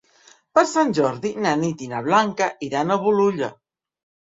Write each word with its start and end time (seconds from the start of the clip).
Per 0.57 0.63
Sant 0.71 0.93
Jordi 0.99 1.33
na 1.43 1.51
Nit 1.65 1.85
i 1.89 1.91
na 1.93 2.01
Blanca 2.09 2.51
iran 2.71 2.91
a 2.91 3.01
Bolulla. 3.07 3.55